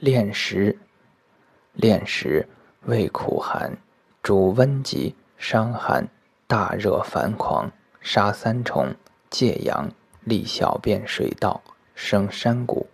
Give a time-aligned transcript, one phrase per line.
[0.00, 0.78] 炼石，
[1.74, 2.48] 炼石
[2.86, 3.76] 味苦寒，
[4.22, 6.08] 主温疾、伤寒、
[6.46, 7.70] 大热烦狂，
[8.00, 8.94] 杀三虫，
[9.28, 9.90] 戒阳，
[10.24, 11.60] 利小便水道，
[11.94, 12.88] 生山谷。